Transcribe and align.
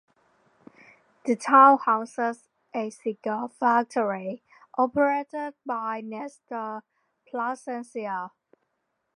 The 1.25 1.35
town 1.35 1.77
houses 1.77 2.49
a 2.73 2.89
cigar 2.89 3.49
factory 3.49 4.41
operated 4.75 5.53
by 5.63 6.01
Nestor 6.03 6.81
Plasencia. 7.31 8.31